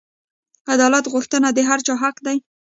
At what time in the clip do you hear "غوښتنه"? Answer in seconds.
1.13-1.47